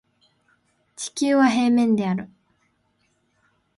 [0.95, 2.27] 地球は平面である